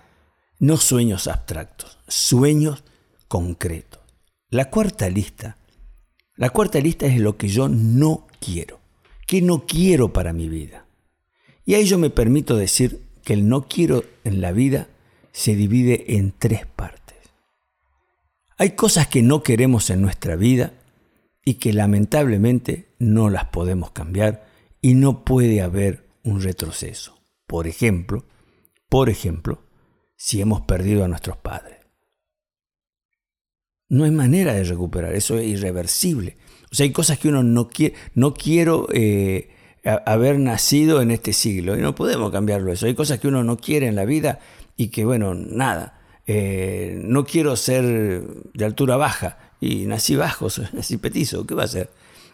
No 0.59 0.77
sueños 0.77 1.27
abstractos, 1.27 1.99
sueños 2.07 2.83
concretos. 3.27 4.01
La 4.49 4.69
cuarta 4.69 5.09
lista, 5.09 5.57
la 6.35 6.49
cuarta 6.49 6.79
lista 6.79 7.05
es 7.05 7.19
lo 7.19 7.37
que 7.37 7.47
yo 7.47 7.69
no 7.69 8.27
quiero, 8.39 8.79
que 9.27 9.41
no 9.41 9.65
quiero 9.65 10.13
para 10.13 10.33
mi 10.33 10.49
vida. 10.49 10.85
Y 11.65 11.75
ahí 11.75 11.85
yo 11.85 11.97
me 11.97 12.09
permito 12.09 12.55
decir 12.57 13.01
que 13.23 13.33
el 13.33 13.47
no 13.47 13.67
quiero 13.67 14.03
en 14.23 14.41
la 14.41 14.51
vida 14.51 14.87
se 15.31 15.55
divide 15.55 16.15
en 16.15 16.33
tres 16.37 16.65
partes. 16.65 17.02
Hay 18.63 18.77
cosas 18.77 19.07
que 19.07 19.21
no 19.21 19.43
queremos 19.43 19.89
en 19.89 20.01
nuestra 20.01 20.37
vida 20.37 20.71
y 21.43 21.55
que 21.55 21.73
lamentablemente 21.73 22.95
no 22.97 23.29
las 23.29 23.49
podemos 23.49 23.91
cambiar 23.91 24.45
y 24.79 24.93
no 24.93 25.25
puede 25.25 25.61
haber 25.61 26.07
un 26.23 26.41
retroceso. 26.41 27.19
Por 27.45 27.67
ejemplo, 27.67 28.23
por 28.87 29.09
ejemplo, 29.09 29.65
si 30.15 30.39
hemos 30.39 30.61
perdido 30.61 31.03
a 31.03 31.09
nuestros 31.09 31.35
padres. 31.35 31.79
No 33.89 34.05
hay 34.05 34.11
manera 34.11 34.53
de 34.53 34.63
recuperar, 34.63 35.13
eso 35.13 35.37
es 35.37 35.45
irreversible. 35.45 36.37
O 36.71 36.75
sea, 36.75 36.85
hay 36.85 36.93
cosas 36.93 37.19
que 37.19 37.27
uno 37.27 37.43
no 37.43 37.67
quiere, 37.67 37.95
no 38.13 38.33
quiero 38.33 38.87
eh, 38.93 39.49
haber 39.83 40.39
nacido 40.39 41.01
en 41.01 41.11
este 41.11 41.33
siglo 41.33 41.77
y 41.77 41.81
no 41.81 41.95
podemos 41.95 42.31
cambiarlo 42.31 42.71
eso. 42.71 42.85
Hay 42.85 42.95
cosas 42.95 43.19
que 43.19 43.27
uno 43.27 43.43
no 43.43 43.57
quiere 43.57 43.87
en 43.87 43.97
la 43.97 44.05
vida 44.05 44.39
y 44.77 44.87
que, 44.87 45.03
bueno, 45.03 45.33
nada, 45.35 45.99
eh, 46.25 46.99
no 47.03 47.25
quiero 47.25 47.55
ser 47.55 48.23
de 48.53 48.65
altura 48.65 48.97
baja 48.97 49.37
y 49.59 49.85
nací 49.85 50.15
bajo, 50.15 50.47
nací 50.73 50.97
petizo, 50.97 51.45
¿qué 51.45 51.55
va 51.55 51.63
a 51.63 51.67
ser? 51.67 51.89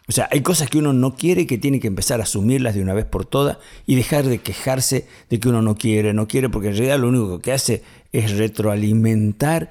O 0.07 0.11
sea, 0.11 0.27
hay 0.31 0.41
cosas 0.41 0.69
que 0.69 0.79
uno 0.79 0.91
no 0.91 1.15
quiere 1.15 1.45
que 1.45 1.59
tiene 1.59 1.79
que 1.79 1.87
empezar 1.87 2.19
a 2.19 2.23
asumirlas 2.23 2.73
de 2.73 2.81
una 2.81 2.95
vez 2.95 3.05
por 3.05 3.25
todas 3.25 3.57
y 3.85 3.95
dejar 3.95 4.25
de 4.25 4.39
quejarse 4.39 5.07
de 5.29 5.39
que 5.39 5.49
uno 5.49 5.61
no 5.61 5.75
quiere, 5.75 6.13
no 6.15 6.27
quiere, 6.27 6.49
porque 6.49 6.69
en 6.69 6.77
realidad 6.77 6.99
lo 6.99 7.09
único 7.09 7.39
que 7.39 7.51
hace 7.51 7.83
es 8.11 8.35
retroalimentar 8.35 9.69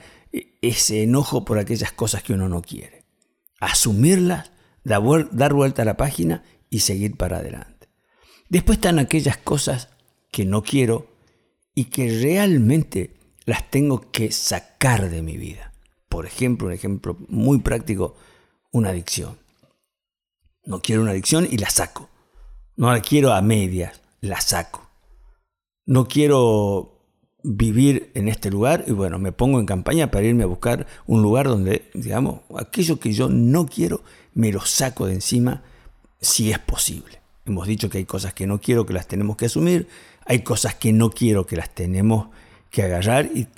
ese 0.62 1.02
enojo 1.02 1.44
por 1.44 1.58
aquellas 1.58 1.90
cosas 1.90 2.22
que 2.22 2.34
uno 2.34 2.48
no 2.48 2.62
quiere. 2.62 3.04
Asumirlas, 3.58 4.52
dar 4.84 5.00
vuelta 5.52 5.82
a 5.82 5.84
la 5.84 5.96
página 5.96 6.44
y 6.70 6.80
seguir 6.80 7.16
para 7.16 7.38
adelante. 7.38 7.88
Después 8.48 8.78
están 8.78 9.00
aquellas 9.00 9.38
cosas 9.38 9.88
que 10.30 10.44
no 10.44 10.62
quiero 10.62 11.08
y 11.74 11.86
que 11.86 12.20
realmente 12.20 13.17
las 13.48 13.70
tengo 13.70 14.10
que 14.12 14.30
sacar 14.30 15.08
de 15.08 15.22
mi 15.22 15.38
vida. 15.38 15.72
Por 16.10 16.26
ejemplo, 16.26 16.66
un 16.66 16.74
ejemplo 16.74 17.16
muy 17.28 17.60
práctico, 17.60 18.14
una 18.72 18.90
adicción. 18.90 19.38
No 20.66 20.82
quiero 20.82 21.00
una 21.00 21.12
adicción 21.12 21.48
y 21.50 21.56
la 21.56 21.70
saco. 21.70 22.10
No 22.76 22.92
la 22.92 23.00
quiero 23.00 23.32
a 23.32 23.40
medias, 23.40 24.02
la 24.20 24.42
saco. 24.42 24.86
No 25.86 26.08
quiero 26.08 27.00
vivir 27.42 28.10
en 28.14 28.28
este 28.28 28.50
lugar 28.50 28.84
y 28.86 28.92
bueno, 28.92 29.18
me 29.18 29.32
pongo 29.32 29.58
en 29.60 29.64
campaña 29.64 30.10
para 30.10 30.26
irme 30.26 30.42
a 30.42 30.46
buscar 30.46 30.86
un 31.06 31.22
lugar 31.22 31.48
donde, 31.48 31.88
digamos, 31.94 32.40
aquello 32.54 33.00
que 33.00 33.14
yo 33.14 33.30
no 33.30 33.64
quiero, 33.64 34.02
me 34.34 34.52
lo 34.52 34.60
saco 34.60 35.06
de 35.06 35.14
encima 35.14 35.62
si 36.20 36.52
es 36.52 36.58
posible. 36.58 37.22
Hemos 37.46 37.66
dicho 37.66 37.88
que 37.88 37.96
hay 37.96 38.04
cosas 38.04 38.34
que 38.34 38.46
no 38.46 38.60
quiero 38.60 38.84
que 38.84 38.92
las 38.92 39.08
tenemos 39.08 39.38
que 39.38 39.46
asumir, 39.46 39.88
hay 40.26 40.40
cosas 40.40 40.74
que 40.74 40.92
no 40.92 41.08
quiero 41.08 41.46
que 41.46 41.56
las 41.56 41.74
tenemos 41.74 42.28
que 42.70 42.82
agarrar 42.82 43.26
y 43.26 43.48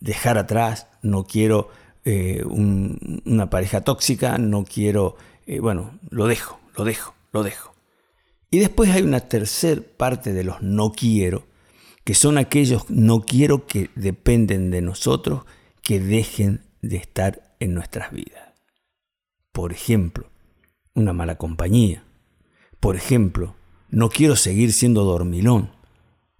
dejar 0.00 0.38
atrás, 0.38 0.86
no 1.02 1.24
quiero 1.24 1.70
eh, 2.04 2.42
una 2.44 3.50
pareja 3.50 3.82
tóxica, 3.82 4.38
no 4.38 4.64
quiero, 4.64 5.16
eh, 5.46 5.60
bueno, 5.60 5.98
lo 6.10 6.26
dejo, 6.26 6.58
lo 6.76 6.84
dejo, 6.84 7.14
lo 7.32 7.42
dejo. 7.42 7.74
Y 8.50 8.58
después 8.58 8.90
hay 8.90 9.02
una 9.02 9.20
tercera 9.20 9.82
parte 9.96 10.32
de 10.32 10.44
los 10.44 10.62
no 10.62 10.92
quiero, 10.92 11.44
que 12.04 12.14
son 12.14 12.38
aquellos 12.38 12.88
no 12.88 13.20
quiero 13.20 13.66
que 13.66 13.90
dependen 13.94 14.70
de 14.70 14.82
nosotros, 14.82 15.44
que 15.82 16.00
dejen 16.00 16.62
de 16.82 16.96
estar 16.96 17.54
en 17.60 17.74
nuestras 17.74 18.10
vidas. 18.12 18.54
Por 19.52 19.72
ejemplo, 19.72 20.30
una 20.94 21.12
mala 21.12 21.36
compañía. 21.36 22.04
Por 22.80 22.96
ejemplo, 22.96 23.54
no 23.90 24.08
quiero 24.08 24.36
seguir 24.36 24.72
siendo 24.72 25.04
dormilón. 25.04 25.70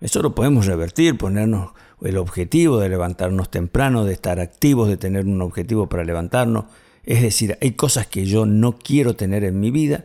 Eso 0.01 0.23
lo 0.23 0.35
podemos 0.35 0.67
revertir, 0.67 1.19
ponernos 1.19 1.73
el 2.03 2.17
objetivo 2.17 2.79
de 2.79 2.89
levantarnos 2.89 3.51
temprano, 3.51 4.05
de 4.05 4.13
estar 4.13 4.41
activos, 4.41 4.89
de 4.89 4.97
tener 4.97 5.27
un 5.27 5.43
objetivo 5.43 5.89
para 5.89 6.05
levantarnos. 6.05 6.65
Es 7.05 7.23
decir, 7.23 7.59
hay 7.61 7.73
cosas 7.73 8.07
que 8.07 8.25
yo 8.25 8.47
no 8.47 8.79
quiero 8.79 9.17
tener 9.17 9.45
en 9.45 9.61
mi 9.61 9.71
vida, 9.71 10.05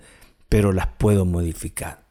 pero 0.50 0.72
las 0.72 0.88
puedo 0.88 1.26
modificar. 1.26 2.06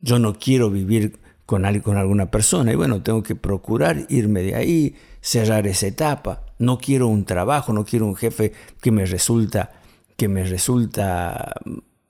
Yo 0.00 0.18
no 0.18 0.34
quiero 0.34 0.70
vivir 0.70 1.18
con, 1.46 1.64
alguna 1.64 2.30
persona 2.30 2.72
y 2.72 2.76
bueno, 2.76 3.02
tengo 3.02 3.22
que 3.22 3.36
procurar 3.36 4.06
irme 4.08 4.42
de 4.42 4.54
ahí, 4.54 4.96
cerrar 5.20 5.66
esa 5.66 5.86
etapa. 5.86 6.46
No 6.58 6.78
quiero 6.78 7.08
un 7.08 7.24
trabajo, 7.24 7.72
no 7.72 7.84
quiero 7.84 8.06
un 8.06 8.16
jefe 8.16 8.52
que 8.80 8.90
me 8.90 9.06
resulta, 9.06 9.72
que 10.16 10.28
me 10.28 10.44
resulta, 10.44 11.54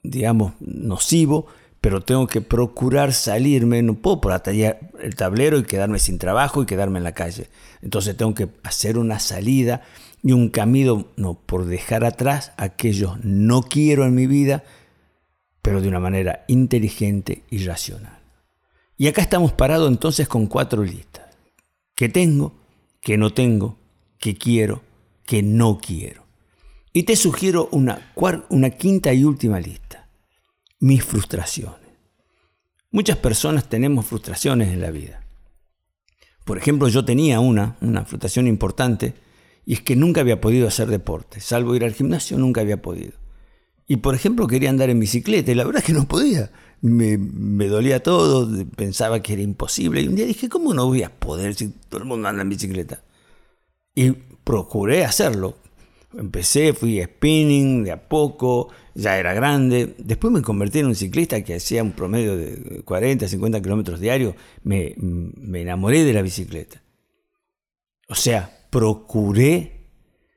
digamos, 0.02 0.54
nocivo, 0.61 1.46
pero 1.85 2.00
tengo 2.00 2.26
que 2.26 2.41
procurar 2.41 3.12
salirme, 3.12 3.83
no 3.83 3.93
puedo 3.93 4.19
por 4.19 4.33
el 4.33 5.14
tablero 5.17 5.59
y 5.59 5.64
quedarme 5.64 5.99
sin 5.99 6.17
trabajo 6.17 6.62
y 6.62 6.67
quedarme 6.67 6.97
en 6.97 7.05
la 7.05 7.12
calle. 7.12 7.50
Entonces 7.83 8.17
tengo 8.17 8.33
que 8.33 8.49
hacer 8.62 8.97
una 8.97 9.19
salida 9.19 9.83
y 10.23 10.33
un 10.33 10.49
camino 10.49 11.09
no, 11.17 11.35
por 11.35 11.67
dejar 11.67 12.07
atrás 12.07 12.53
aquellos 12.57 13.23
no 13.23 13.64
quiero 13.64 14.07
en 14.07 14.14
mi 14.14 14.26
vida, 14.26 14.64
pero 15.61 15.83
de 15.83 15.88
una 15.88 16.00
manera 16.00 16.47
inteligente 16.49 17.43
y 17.50 17.67
racional. 17.67 18.19
Y 18.97 19.09
acá 19.09 19.21
estamos 19.21 19.53
parados 19.53 19.91
entonces 19.91 20.26
con 20.26 20.47
cuatro 20.47 20.83
listas. 20.83 21.37
¿Qué 21.95 22.09
tengo? 22.09 22.55
¿Qué 23.03 23.19
no 23.19 23.35
tengo? 23.35 23.76
¿Qué 24.17 24.37
quiero? 24.38 24.81
¿Qué 25.26 25.43
no 25.43 25.79
quiero? 25.83 26.25
Y 26.95 27.03
te 27.03 27.14
sugiero 27.14 27.69
una, 27.73 28.11
una 28.49 28.71
quinta 28.71 29.12
y 29.12 29.25
última 29.25 29.61
lista 29.61 30.03
mis 30.85 31.03
frustraciones. 31.03 31.81
Muchas 32.91 33.17
personas 33.17 33.71
tenemos 33.71 34.05
frustraciones 34.05 34.69
en 34.69 34.83
la 34.83 34.91
vida. 34.91 35.25
Por 36.45 36.59
ejemplo, 36.59 36.88
yo 36.88 37.07
tenía 37.07 37.41
una, 37.41 37.79
una 37.81 38.05
frustración 38.05 38.47
importante, 38.47 39.14
y 39.64 39.73
es 39.73 39.81
que 39.81 39.97
nunca 39.97 40.21
había 40.21 40.43
podido 40.43 40.69
hacer 40.69 40.88
deporte, 40.88 41.41
salvo 41.41 41.75
ir 41.75 41.85
al 41.85 41.95
gimnasio, 41.95 42.37
nunca 42.37 42.61
había 42.61 42.83
podido. 42.83 43.12
Y 43.87 43.97
por 43.97 44.14
ejemplo, 44.14 44.47
quería 44.47 44.69
andar 44.69 44.91
en 44.91 45.00
bicicleta, 45.00 45.50
y 45.50 45.55
la 45.55 45.64
verdad 45.64 45.81
es 45.81 45.87
que 45.87 45.95
no 45.95 46.07
podía. 46.07 46.53
Me, 46.83 47.17
me, 47.17 47.67
dolía 47.69 48.03
todo, 48.03 48.47
pensaba 48.76 49.23
que 49.23 49.33
era 49.33 49.43
imposible. 49.43 50.03
Y 50.03 50.09
un 50.09 50.17
día 50.17 50.26
dije, 50.26 50.50
¿cómo 50.50 50.75
no 50.75 50.85
voy 50.85 51.03
a 51.03 51.19
poder 51.19 51.55
si 51.55 51.69
todo 51.88 52.03
el 52.03 52.07
mundo 52.07 52.29
anda 52.29 52.43
en 52.43 52.50
bicicleta? 52.50 53.03
Y 53.95 54.11
procuré 54.11 55.07
hacerlo. 55.07 55.57
Empecé, 56.12 56.75
fui 56.75 57.03
spinning 57.03 57.85
de 57.85 57.93
a 57.93 58.07
poco, 58.07 58.69
ya 58.94 59.18
era 59.18 59.34
grande. 59.34 59.94
Después 59.98 60.32
me 60.32 60.42
convertí 60.42 60.80
en 60.80 60.86
un 60.86 60.94
ciclista 60.94 61.42
que 61.42 61.54
hacía 61.54 61.82
un 61.82 61.92
promedio 61.92 62.36
de 62.36 62.82
40, 62.84 63.28
50 63.28 63.62
kilómetros 63.62 64.00
diarios. 64.00 64.34
Me, 64.62 64.94
me 64.96 65.62
enamoré 65.62 66.04
de 66.04 66.12
la 66.12 66.22
bicicleta. 66.22 66.82
O 68.08 68.14
sea, 68.14 68.66
procuré 68.70 69.88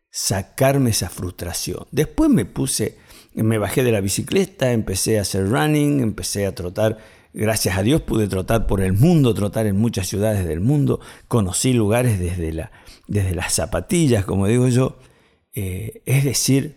sacarme 0.10 0.92
esa 0.92 1.10
frustración. 1.10 1.86
Después 1.92 2.30
me 2.30 2.46
puse, 2.46 2.98
me 3.34 3.58
bajé 3.58 3.84
de 3.84 3.92
la 3.92 4.02
bicicleta, 4.02 4.72
empecé 4.72 5.20
a 5.20 5.22
hacer 5.22 5.50
running, 5.50 6.02
empecé 6.02 6.46
a 6.46 6.56
trotar. 6.56 6.98
Gracias 7.34 7.78
a 7.78 7.84
Dios 7.84 8.02
pude 8.02 8.28
trotar 8.28 8.66
por 8.68 8.82
el 8.82 8.94
mundo, 8.94 9.34
trotar 9.34 9.68
en 9.68 9.78
muchas 9.78 10.08
ciudades 10.08 10.48
del 10.48 10.60
mundo. 10.60 11.00
Conocí 11.28 11.74
lugares 11.74 12.20
desde, 12.20 12.54
la, 12.54 12.72
desde 13.08 13.36
las 13.36 13.54
zapatillas, 13.54 14.26
como 14.26 14.48
digo 14.48 14.68
yo 14.70 14.98
eh, 15.60 16.04
es 16.06 16.24
decir, 16.24 16.76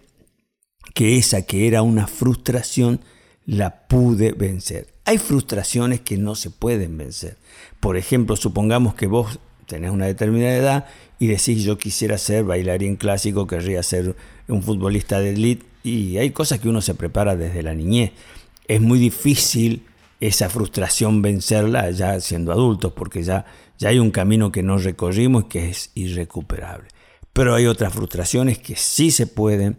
que 0.95 1.17
esa 1.17 1.43
que 1.43 1.67
era 1.67 1.83
una 1.83 2.07
frustración 2.07 3.01
la 3.47 3.87
pude 3.89 4.33
vencer. 4.33 4.89
Hay 5.05 5.19
frustraciones 5.19 6.01
que 6.01 6.17
no 6.17 6.35
se 6.35 6.51
pueden 6.51 6.97
vencer. 6.97 7.37
Por 7.81 7.97
ejemplo, 7.97 8.37
supongamos 8.37 8.95
que 8.95 9.07
vos 9.07 9.39
tenés 9.67 9.91
una 9.91 10.07
determinada 10.07 10.57
edad 10.57 10.87
y 11.19 11.27
decís 11.27 11.63
yo 11.63 11.79
quisiera 11.79 12.19
ser 12.19 12.45
bailarín 12.45 12.97
clásico, 12.97 13.47
querría 13.47 13.83
ser 13.83 14.17
un 14.49 14.63
futbolista 14.63 15.21
de 15.21 15.31
elite 15.31 15.67
y 15.83 16.19
hay 16.19 16.31
cosas 16.31 16.61
que 16.61 16.69
uno 16.69 16.83
se 16.83 16.95
prepara 16.95 17.37
desde 17.37 17.63
la 17.63 17.75
niñez. 17.75 18.13
Es 18.69 18.81
muy 18.81 18.99
difícil 18.99 19.85
esa 20.21 20.51
frustración 20.51 21.23
vencerla 21.23 21.91
ya 21.91 22.21
siendo 22.21 22.53
adultos 22.53 22.93
porque 22.93 23.23
ya, 23.23 23.47
ya 23.79 23.89
hay 23.89 23.99
un 23.99 24.11
camino 24.11 24.53
que 24.53 24.63
no 24.63 24.79
recorrimos 24.79 25.45
que 25.45 25.71
es 25.71 25.91
irrecuperable 25.95 26.89
pero 27.33 27.55
hay 27.55 27.67
otras 27.67 27.93
frustraciones 27.93 28.59
que 28.59 28.77
sí 28.77 29.11
se 29.11 29.27
pueden. 29.27 29.79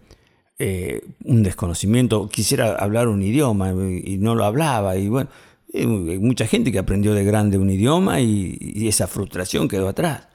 Eh, 0.63 1.01
un 1.23 1.41
desconocimiento, 1.41 2.29
quisiera 2.29 2.75
hablar 2.75 3.07
un 3.07 3.23
idioma 3.23 3.71
y 3.71 4.19
no 4.19 4.35
lo 4.35 4.45
hablaba, 4.45 4.95
y 4.95 5.07
bueno, 5.07 5.27
hay 5.73 5.87
mucha 5.87 6.45
gente 6.45 6.71
que 6.71 6.77
aprendió 6.77 7.15
de 7.15 7.23
grande 7.23 7.57
un 7.57 7.71
idioma 7.71 8.21
y, 8.21 8.87
esa 8.87 9.07
frustración 9.07 9.67
quedó 9.67 9.87
atrás. 9.87 10.27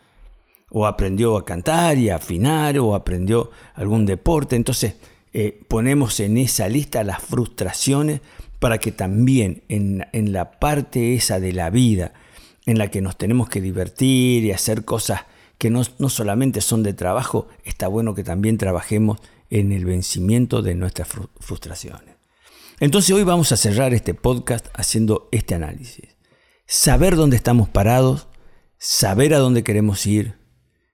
O 0.69 0.85
aprendió 0.85 1.37
a 1.37 1.45
cantar 1.45 1.97
y 1.97 2.11
a 2.11 2.17
afinar, 2.17 2.77
o 2.81 2.97
aprendió 2.97 3.53
algún 3.75 4.05
deporte. 4.05 4.57
Entonces, 4.57 4.97
eh, 5.33 5.61
ponemos 5.69 6.19
en 6.19 6.39
esa 6.39 6.69
lista 6.69 7.05
las 7.05 7.23
frustraciones 7.23 8.21
para 8.59 8.79
que 8.79 8.91
también 8.91 9.63
en, 9.69 10.09
en 10.13 10.33
la 10.33 10.59
parte 10.59 11.15
esa 11.15 11.39
de 11.39 11.53
la 11.53 11.71
vida, 11.71 12.15
en 12.65 12.79
la 12.79 12.91
que 12.91 13.01
nos 13.01 13.17
tenemos 13.17 13.49
que 13.49 13.61
divertir 13.61 14.43
y 14.43 14.51
hacer 14.51 14.85
cosas 14.85 15.21
que 15.59 15.71
no, 15.71 15.85
solamente 15.85 16.61
son 16.61 16.83
de 16.83 16.93
trabajo, 16.93 17.49
está 17.65 17.89
bueno 17.89 18.15
que 18.15 18.25
también 18.25 18.59
trabajemos 18.59 19.19
en 19.51 19.73
el 19.73 19.85
vencimiento 19.85 20.63
de 20.63 20.75
nuestras 20.75 21.09
frustraciones. 21.41 22.17
Entonces 22.79 23.15
hoy 23.15 23.23
vamos 23.23 23.53
a 23.53 23.57
cerrar 23.57 23.95
este 23.95 24.15
podcast 24.15 24.67
haciendo 24.75 25.29
este 25.33 25.55
análisis. 25.55 26.17
Saber 26.67 27.17
dónde 27.17 27.37
estamos 27.37 27.69
parados, 27.69 28.29
saber 28.79 29.35
a 29.35 29.39
dónde 29.39 29.65
queremos 29.65 30.07
ir, 30.07 30.35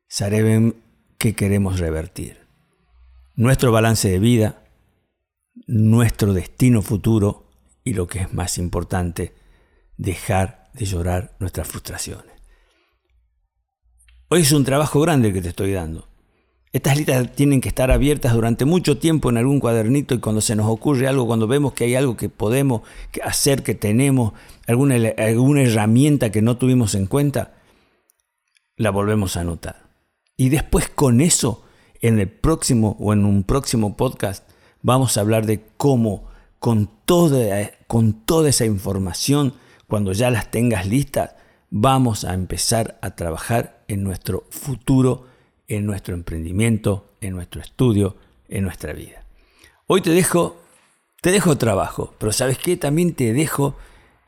saber 0.06 0.74
qué 1.18 1.34
queremos 1.34 1.80
revertir. 1.80 2.46
Nuestro 3.34 3.72
balance 3.72 4.08
de 4.08 4.18
vida, 4.18 4.64
nuestro 5.66 6.34
destino 6.34 6.82
futuro 6.82 7.50
y 7.84 7.94
lo 7.94 8.06
que 8.06 8.20
es 8.20 8.32
más 8.32 8.58
importante, 8.58 9.34
dejar 9.96 10.70
de 10.74 10.84
llorar 10.84 11.36
nuestras 11.40 11.66
frustraciones. 11.66 12.32
Hoy 14.28 14.42
es 14.42 14.52
un 14.52 14.64
trabajo 14.64 15.00
grande 15.00 15.32
que 15.32 15.42
te 15.42 15.48
estoy 15.48 15.72
dando. 15.72 16.11
Estas 16.72 16.96
listas 16.96 17.32
tienen 17.32 17.60
que 17.60 17.68
estar 17.68 17.90
abiertas 17.90 18.32
durante 18.32 18.64
mucho 18.64 18.96
tiempo 18.96 19.28
en 19.28 19.36
algún 19.36 19.60
cuadernito 19.60 20.14
y 20.14 20.20
cuando 20.20 20.40
se 20.40 20.56
nos 20.56 20.70
ocurre 20.70 21.06
algo, 21.06 21.26
cuando 21.26 21.46
vemos 21.46 21.74
que 21.74 21.84
hay 21.84 21.96
algo 21.96 22.16
que 22.16 22.30
podemos 22.30 22.80
hacer, 23.22 23.62
que 23.62 23.74
tenemos, 23.74 24.32
alguna, 24.66 24.96
alguna 25.18 25.62
herramienta 25.62 26.32
que 26.32 26.40
no 26.40 26.56
tuvimos 26.56 26.94
en 26.94 27.06
cuenta, 27.06 27.52
la 28.78 28.90
volvemos 28.90 29.36
a 29.36 29.42
anotar. 29.42 29.90
Y 30.38 30.48
después 30.48 30.88
con 30.88 31.20
eso, 31.20 31.62
en 32.00 32.18
el 32.18 32.30
próximo 32.30 32.96
o 32.98 33.12
en 33.12 33.26
un 33.26 33.44
próximo 33.44 33.94
podcast, 33.94 34.48
vamos 34.80 35.16
a 35.16 35.20
hablar 35.20 35.44
de 35.44 35.62
cómo 35.76 36.24
con 36.58 36.88
toda, 37.04 37.70
con 37.86 38.14
toda 38.24 38.48
esa 38.48 38.64
información, 38.64 39.52
cuando 39.88 40.12
ya 40.12 40.30
las 40.30 40.50
tengas 40.50 40.86
listas, 40.86 41.34
vamos 41.68 42.24
a 42.24 42.32
empezar 42.32 42.98
a 43.02 43.14
trabajar 43.14 43.84
en 43.88 44.04
nuestro 44.04 44.46
futuro, 44.48 45.26
en 45.68 45.86
nuestro 45.86 46.14
emprendimiento, 46.14 47.10
en 47.20 47.34
nuestro 47.34 47.60
estudio, 47.60 48.16
en 48.48 48.64
nuestra 48.64 48.92
vida. 48.92 49.24
Hoy 49.86 50.00
te 50.00 50.10
dejo, 50.10 50.60
te 51.20 51.30
dejo 51.30 51.58
trabajo, 51.58 52.14
pero 52.18 52.32
¿sabes 52.32 52.58
qué? 52.58 52.76
También 52.76 53.14
te 53.14 53.32
dejo 53.32 53.76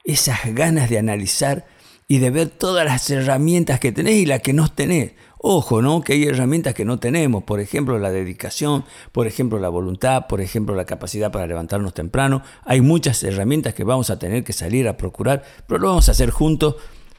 esas 0.05 0.55
ganas 0.55 0.91
de 0.91 0.99
analizar 0.99 1.67
y 2.07 2.19
de 2.19 2.31
ver 2.31 2.49
todas 2.49 2.85
las 2.85 3.09
herramientas 3.11 3.81
que 3.81 3.93
tenés 3.93 4.15
y 4.15 4.27
las 4.27 4.41
que 4.41 4.53
no 4.53 4.71
tenés. 4.71 5.13
Ojo, 5.47 5.83
¿no? 5.83 6.01
Que 6.01 6.15
hay 6.15 6.25
herramientas 6.25 6.75
que 6.75 6.87
no 6.87 6.99
tenemos, 6.99 7.45
por 7.45 7.61
ejemplo, 7.61 7.99
la 7.99 8.11
dedicación, 8.11 8.85
por 9.13 9.27
ejemplo, 9.27 9.59
la 9.59 9.69
voluntad, 9.69 10.27
por 10.27 10.41
ejemplo, 10.41 10.75
la 10.75 10.87
capacidad 10.87 11.31
para 11.31 11.47
levantarnos 11.47 11.93
temprano. 11.93 12.43
Hay 12.65 12.81
muchas 12.81 13.23
herramientas 13.23 13.75
que 13.75 13.85
vamos 13.85 14.09
a 14.09 14.19
tener 14.19 14.43
que 14.43 14.55
salir 14.55 14.89
a 14.89 14.97
procurar, 14.97 15.45
pero 15.67 15.81
lo 15.81 15.89
vamos 15.89 16.09
a 16.09 16.13
hacer 16.13 16.31
juntos 16.31 16.77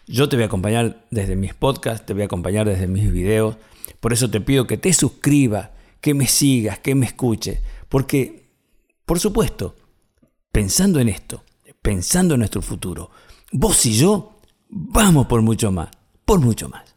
yo 0.08 0.30
te 0.30 0.36
voy 0.36 0.44
a 0.44 0.46
acompañar 0.48 0.98
desde 1.10 1.36
mis 1.36 1.54
podcasts, 1.54 2.06
te 2.06 2.14
voy 2.14 2.24
a 2.24 2.26
acompañar 2.26 2.68
desde 2.68 2.88
mis 2.88 3.12
videos. 3.12 3.58
Por 4.00 4.14
eso 4.14 4.30
te 4.30 4.42
pido 4.42 4.68
que 4.68 4.78
te 4.78 4.94
suscribas, 4.94 5.70
que 6.02 6.14
me 6.14 6.28
sigas, 6.28 6.80
que 6.80 6.96
me 6.96 7.06
escuches. 7.06 7.60
Porque, 7.90 8.52
por 9.06 9.20
supuesto, 9.20 9.76
pensando 10.52 11.00
en 11.00 11.10
esto, 11.10 11.44
pensando 11.82 12.36
en 12.36 12.40
nuestro 12.40 12.62
futuro, 12.62 13.12
vos 13.52 13.86
y 13.86 13.94
yo 13.94 14.40
vamos 14.70 15.28
por 15.28 15.42
mucho 15.42 15.72
más, 15.72 15.90
por 16.26 16.40
mucho 16.40 16.70
más. 16.70 16.95